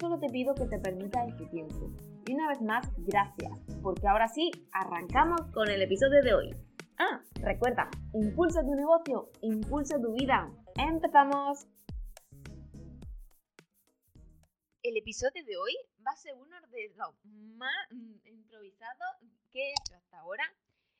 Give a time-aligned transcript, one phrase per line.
[0.00, 1.92] solo te pido que te permitas este tiempo.
[2.26, 6.56] Y una vez más, gracias, porque ahora sí, arrancamos con el episodio de hoy.
[6.98, 10.50] Ah, recuerda, impulsa tu negocio, impulsa tu vida.
[10.76, 11.66] ¡Empezamos!
[14.82, 15.76] El episodio de hoy
[16.06, 17.14] va a ser uno de los
[17.56, 17.90] más
[18.24, 19.08] improvisados
[19.52, 20.44] que he hecho hasta ahora.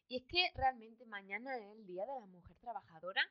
[0.09, 3.23] Y es que realmente mañana es el Día de la Mujer Trabajadora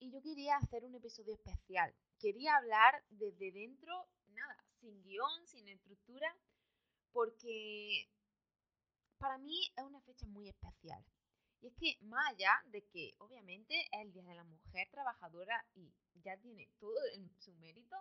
[0.00, 1.94] y yo quería hacer un episodio especial.
[2.18, 6.36] Quería hablar desde dentro, nada, sin guion, sin estructura,
[7.12, 8.10] porque
[9.18, 11.02] para mí es una fecha muy especial.
[11.62, 15.64] Y es que más allá de que obviamente es el Día de la Mujer Trabajadora
[15.74, 15.90] y
[16.22, 16.98] ya tiene todo
[17.38, 17.96] su mérito,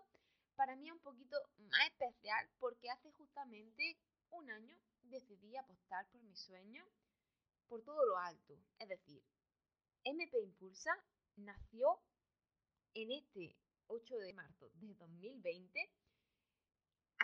[0.55, 3.97] para mí es un poquito más especial porque hace justamente
[4.31, 6.85] un año decidí apostar por mi sueño
[7.67, 8.59] por todo lo alto.
[8.79, 9.23] Es decir,
[10.03, 10.91] MP Impulsa
[11.37, 12.01] nació
[12.93, 13.55] en este
[13.87, 15.89] 8 de marzo de 2020.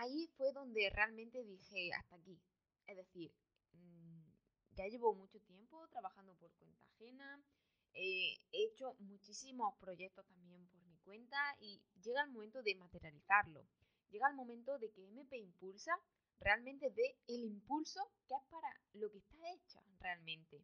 [0.01, 2.39] Ahí fue donde realmente dije hasta aquí.
[2.87, 3.33] Es decir,
[3.73, 4.31] mm,
[4.71, 7.43] ya llevo mucho tiempo trabajando por cuenta ajena.
[7.93, 13.65] he hecho muchísimos proyectos también por cuenta y llega el momento de materializarlo.
[14.09, 15.99] Llega el momento de que MP Impulsa
[16.39, 20.63] realmente dé el impulso que es para lo que está hecha realmente.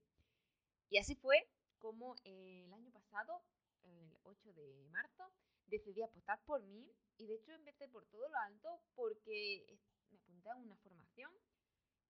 [0.89, 3.43] Y así fue como el año pasado,
[3.85, 5.31] el 8 de marzo,
[5.67, 9.79] decidí apostar por mí y de hecho empecé por todo lo alto porque
[10.11, 11.31] me apunté a una formación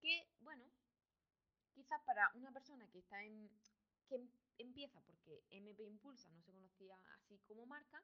[0.01, 0.65] que, bueno,
[1.73, 3.49] quizás para una persona que está en
[4.07, 4.21] que
[4.57, 8.03] empieza porque MP Impulsa no se conocía así como marca,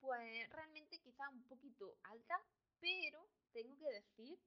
[0.00, 2.42] pues realmente quizá un poquito alta,
[2.80, 4.38] pero tengo que decir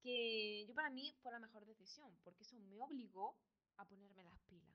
[0.00, 3.38] que yo para mí fue la mejor decisión, porque eso me obligó
[3.76, 4.71] a ponerme las pilas.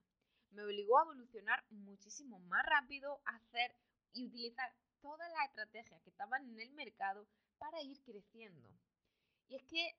[0.52, 3.76] Me obligó a evolucionar muchísimo más rápido, a hacer
[4.14, 7.28] y utilizar todas las estrategias que estaban en el mercado
[7.58, 8.70] para ir creciendo.
[9.48, 9.96] Y es que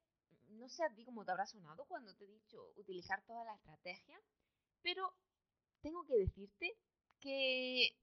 [0.49, 3.59] no sé a ti cómo te habrá sonado cuando te he dicho utilizar todas las
[3.59, 4.23] estrategias,
[4.83, 5.15] pero
[5.81, 6.77] tengo que decirte
[7.21, 7.97] que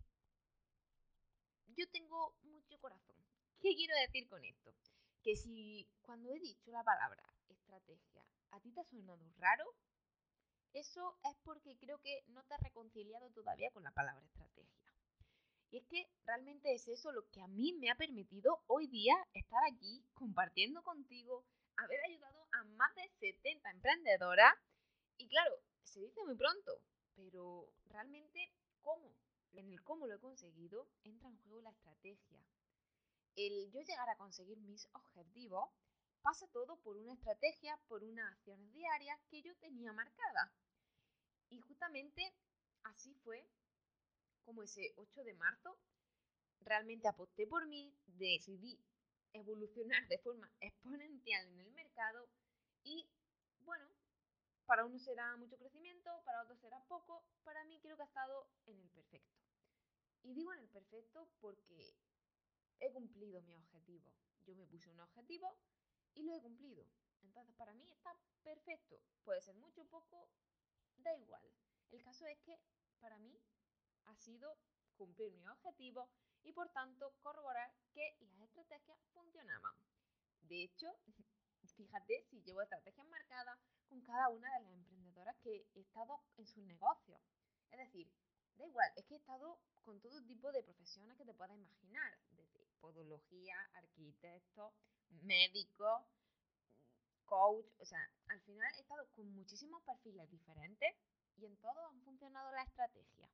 [1.76, 3.16] yo tengo mucho corazón.
[3.60, 4.74] ¿Qué quiero decir con esto?
[5.24, 9.66] Que si cuando he dicho la palabra estrategia a ti te ha sonado raro,
[10.76, 14.92] eso es porque creo que no te has reconciliado todavía con la palabra estrategia.
[15.72, 19.16] Y es que realmente es eso lo que a mí me ha permitido hoy día
[19.34, 21.46] estar aquí compartiendo contigo,
[21.78, 24.54] haber ayudado a más de 70 emprendedoras.
[25.18, 26.82] Y claro, se dice muy pronto,
[27.16, 29.16] pero realmente, ¿cómo?
[29.54, 32.40] En el cómo lo he conseguido entra en juego la estrategia.
[33.38, 35.70] El yo llegar a conseguir mis objetivos
[36.22, 40.52] pasa todo por una estrategia, por unas acciones diarias que yo tenía marcadas.
[41.50, 42.34] Y justamente
[42.84, 43.48] así fue
[44.44, 45.78] como ese 8 de marzo
[46.62, 48.80] realmente aposté por mí, decidí
[49.34, 52.28] evolucionar de forma exponencial en el mercado
[52.84, 53.08] y
[53.60, 53.88] bueno,
[54.66, 58.48] para uno será mucho crecimiento, para otros será poco, para mí creo que ha estado
[58.66, 59.36] en el perfecto.
[60.24, 61.96] Y digo en el perfecto porque
[62.80, 64.12] he cumplido mi objetivo.
[64.46, 65.56] Yo me puse un objetivo
[66.16, 66.84] y lo he cumplido.
[67.22, 69.00] Entonces, para mí está perfecto.
[69.24, 70.25] Puede ser mucho o poco,
[71.06, 71.44] da igual.
[71.92, 72.60] El caso es que
[73.00, 73.40] para mí
[74.06, 74.58] ha sido
[74.98, 76.10] cumplir mi objetivo
[76.44, 79.74] y por tanto corroborar que las estrategias funcionaban.
[80.42, 80.98] De hecho,
[81.78, 86.48] fíjate si llevo estrategias marcadas con cada una de las emprendedoras que he estado en
[86.48, 87.22] sus negocios.
[87.72, 88.12] Es decir,
[88.56, 92.18] da igual, es que he estado con todo tipo de profesiones que te puedas imaginar,
[92.32, 94.74] desde podología, arquitecto,
[95.10, 96.08] médico,
[97.26, 100.96] coach, o sea, al final he estado con muchísimos perfiles diferentes
[101.38, 103.30] y en todos han funcionado la estrategia.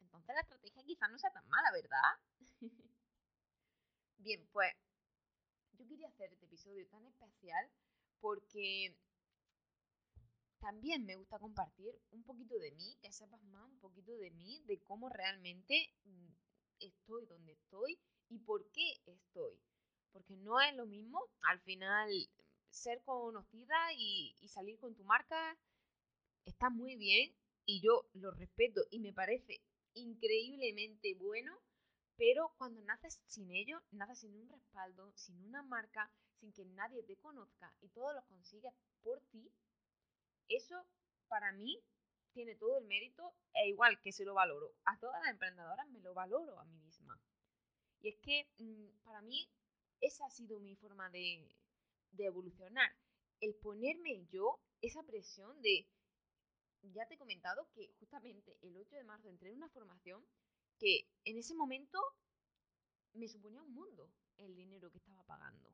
[0.00, 2.60] Entonces la estrategia quizás no sea tan mala, ¿verdad?
[4.18, 4.72] Bien, pues
[5.72, 7.70] yo quería hacer este episodio tan especial
[8.20, 8.96] porque
[10.60, 14.62] también me gusta compartir un poquito de mí, que sepas más un poquito de mí,
[14.66, 16.28] de cómo realmente mm,
[16.78, 17.98] estoy donde estoy
[18.28, 19.58] y por qué estoy.
[20.12, 22.10] Porque no es lo mismo al final
[22.70, 25.56] ser conocida y, salir con tu marca
[26.44, 29.62] está muy bien y yo lo respeto y me parece
[29.94, 31.52] increíblemente bueno,
[32.16, 37.02] Pero cuando naces sin ello, naces sin un respaldo, sin una marca, sin que nadie
[37.04, 38.72] te conozca y todo lo consigues
[39.02, 39.50] por ti,
[40.48, 40.86] eso
[41.28, 41.82] para mí
[42.32, 46.00] tiene todo el mérito e igual que se lo valoro a todas las emprendedoras, me
[46.00, 47.18] lo valoro a mí misma.
[48.00, 49.48] Y es que mm, para mí
[50.02, 51.48] esa ha sido mi forma de,
[52.10, 52.94] de evolucionar.
[53.40, 55.88] El ponerme yo esa presión de,
[56.82, 60.26] ya te he comentado que justamente el 8 de marzo entré en una formación
[60.78, 61.98] que en ese momento
[63.14, 65.72] me suponía un mundo el dinero que estaba pagando.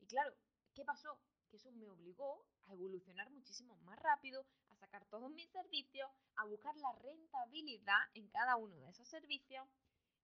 [0.00, 0.34] Y claro,
[0.74, 1.20] ¿qué pasó?
[1.50, 6.44] Que eso me obligó a evolucionar muchísimo más rápido, a sacar todos mis servicios, a
[6.46, 9.68] buscar la rentabilidad en cada uno de esos servicios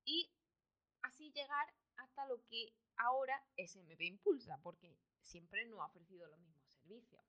[0.04, 0.30] y
[1.36, 7.22] llegar hasta lo que ahora SMP Impulsa, porque siempre no ha ofrecido los mismos servicios.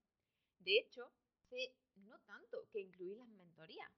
[0.59, 1.11] De hecho,
[1.43, 3.91] hace no tanto que incluí las mentorías,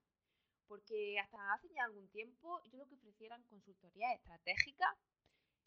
[0.66, 4.96] porque hasta hace ya algún tiempo yo lo que ofrecía eran consultorías estratégicas,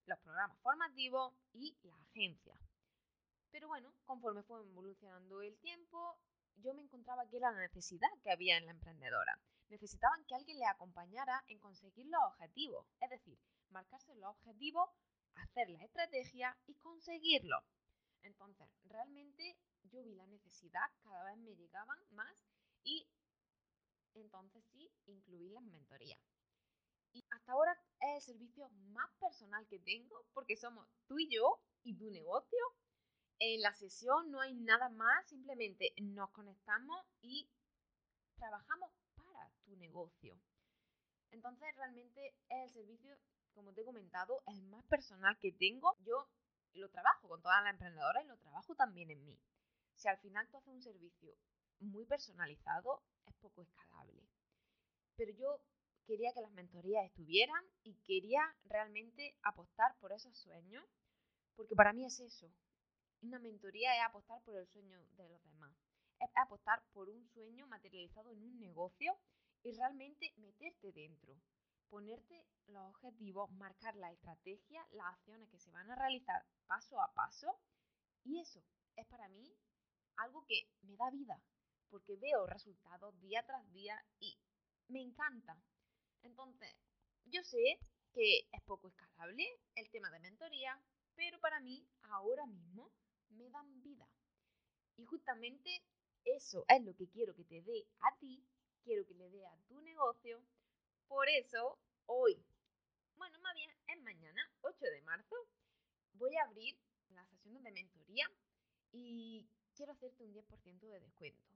[0.06, 2.58] los programas formativos y la agencia.
[3.52, 6.18] Pero bueno, conforme fue evolucionando el tiempo,
[6.56, 9.40] yo me encontraba que era la necesidad que había en la emprendedora.
[9.70, 13.40] Necesitaban que alguien le acompañara en conseguir los objetivos, es decir,
[13.74, 14.90] marcarse los objetivos,
[15.36, 17.58] hacer la estrategia y conseguirlo.
[18.22, 22.34] Entonces, realmente yo vi la necesidad, cada vez me llegaban más
[22.84, 23.08] y
[24.14, 26.20] entonces sí incluí las mentorías.
[27.14, 31.60] Y hasta ahora es el servicio más personal que tengo porque somos tú y yo
[31.84, 32.60] y tu negocio.
[33.40, 37.50] En la sesión no hay nada más, simplemente nos conectamos y
[38.36, 40.40] trabajamos para tu negocio.
[41.32, 43.18] Entonces realmente es el servicio,
[43.54, 45.96] como te he comentado, el más personal que tengo.
[46.06, 46.28] Yo
[46.74, 49.40] lo trabajo con todas las emprendedoras y lo trabajo también en mí.
[49.96, 51.36] Si al final tú haces un servicio
[51.80, 54.24] muy personalizado, es poco escalable.
[55.16, 55.60] Pero yo
[56.06, 60.84] quería que las mentorías estuvieran y quería realmente apostar por esos sueños,
[61.56, 62.52] porque para mí es eso.
[63.22, 65.74] Una mentoría es apostar por el sueño de los demás.
[66.20, 69.18] Es apostar por un sueño materializado en un negocio
[69.64, 71.38] y realmente meterte dentro,
[71.94, 77.14] ponerte los objetivos, marcar la estrategia, las acciones que se van a realizar paso a
[77.14, 77.60] paso.
[78.24, 78.64] Y eso
[78.96, 79.56] es para mí
[80.16, 81.40] algo que me da vida,
[81.92, 84.40] porque veo resultados día tras día y
[84.88, 85.56] me encanta.
[86.24, 86.76] Entonces,
[87.26, 87.80] yo sé
[88.12, 89.46] que es poco escalable
[89.76, 90.82] el tema de mentoría,
[91.14, 92.92] pero para mí ahora mismo
[93.30, 94.10] me dan vida.
[94.98, 95.84] Y justamente
[96.24, 98.44] eso es lo que quiero que te dé a ti,
[98.84, 100.44] quiero que le dé a tu negocio.
[101.08, 102.44] Por eso, hoy,
[103.16, 105.36] bueno, más bien es mañana, 8 de marzo,
[106.14, 106.78] voy a abrir
[107.10, 108.30] las sesiones de mentoría
[108.92, 111.54] y quiero hacerte un 10% de descuento.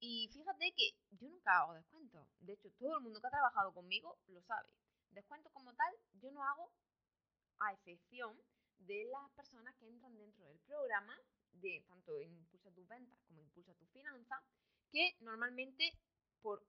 [0.00, 2.26] Y fíjate que yo nunca hago descuento.
[2.38, 4.72] De hecho, todo el mundo que ha trabajado conmigo lo sabe.
[5.10, 6.72] Descuento como tal, yo no hago
[7.58, 8.40] a excepción
[8.78, 11.18] de las personas que entran dentro del programa
[11.52, 14.42] de tanto Impulsa tus ventas como Impulsa tu finanza,
[14.90, 15.92] que normalmente
[16.40, 16.64] por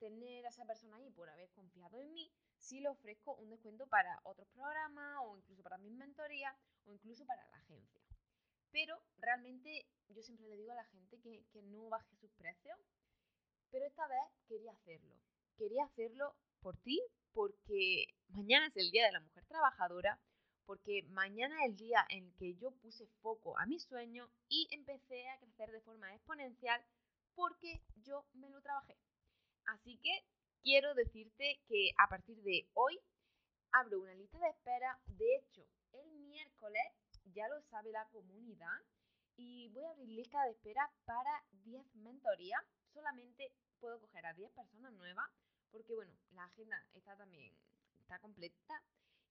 [0.00, 3.86] tener a esa persona ahí, por haber confiado en mí, sí le ofrezco un descuento
[3.86, 6.54] para otros programas o incluso para mis mentorías
[6.86, 8.02] o incluso para la agencia.
[8.72, 12.78] Pero realmente yo siempre le digo a la gente que, que no baje sus precios,
[13.70, 15.14] pero esta vez quería hacerlo.
[15.56, 17.00] Quería hacerlo por ti,
[17.32, 20.20] porque mañana es el Día de la Mujer Trabajadora,
[20.66, 25.28] porque mañana es el día en que yo puse foco a mi sueño y empecé
[25.28, 26.80] a crecer de forma exponencial
[27.34, 28.96] porque yo me lo trabajé.
[29.66, 30.24] Así que
[30.62, 32.98] quiero decirte que a partir de hoy
[33.72, 34.98] abro una lista de espera.
[35.06, 36.82] De hecho, el miércoles
[37.32, 38.80] ya lo sabe la comunidad
[39.36, 42.62] y voy a abrir lista de espera para 10 mentorías.
[42.92, 45.30] Solamente puedo coger a 10 personas nuevas
[45.70, 47.54] porque, bueno, la agenda está también
[48.00, 48.82] está completa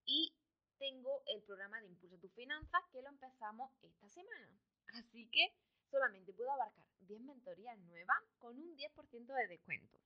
[0.06, 0.34] y
[0.78, 4.58] tengo el programa de Impulsa tu Finanzas que lo empezamos esta semana.
[4.94, 5.54] Así que
[5.92, 10.00] solamente puedo abarcar 10 mentorías nuevas con un 10% de descuento.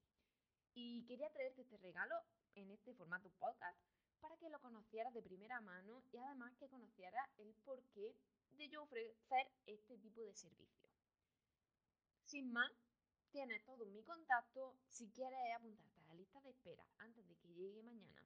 [0.76, 2.16] Y quería traerte este regalo
[2.56, 3.80] en este formato podcast
[4.20, 8.16] para que lo conocieras de primera mano y además que conocieras el porqué
[8.52, 10.90] de yo ofrecer este tipo de servicio.
[12.24, 12.72] Sin más,
[13.32, 17.54] tienes todo mi contacto si quieres apuntarte a la lista de espera antes de que
[17.54, 18.24] llegue mañana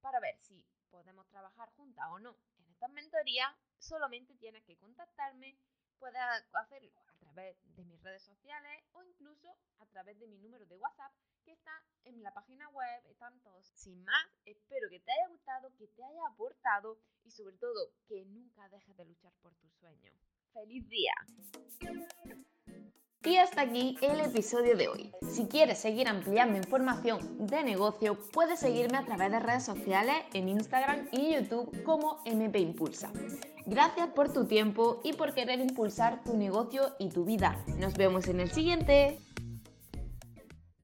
[0.00, 5.56] para ver si podemos trabajar juntas o no en estas mentorías, solamente tienes que contactarme,
[5.98, 6.20] puedes
[6.52, 6.92] hacerlo
[7.38, 11.12] través de mis redes sociales o incluso a través de mi número de WhatsApp
[11.44, 11.70] que está
[12.04, 13.64] en la página web, están todos.
[13.76, 18.24] Sin más, espero que te haya gustado, que te haya aportado y sobre todo que
[18.24, 20.14] nunca dejes de luchar por tus sueños.
[20.52, 21.12] ¡Feliz día!
[23.24, 25.12] Y hasta aquí el episodio de hoy.
[25.22, 30.48] Si quieres seguir ampliando información de negocio, puedes seguirme a través de redes sociales en
[30.48, 33.12] Instagram y YouTube como MP Impulsa.
[33.70, 37.62] Gracias por tu tiempo y por querer impulsar tu negocio y tu vida.
[37.78, 39.20] Nos vemos en el siguiente.